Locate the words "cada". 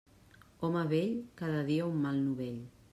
1.43-1.63